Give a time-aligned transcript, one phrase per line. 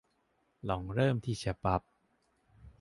[0.69, 1.81] ลองเริ่มที่ฉบับ